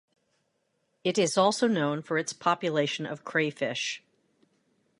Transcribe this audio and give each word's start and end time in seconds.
It 1.03 1.19
is 1.19 1.37
also 1.37 1.67
known 1.67 2.01
for 2.01 2.17
its 2.17 2.33
population 2.33 3.05
of 3.05 3.23
crayfish. 3.23 4.01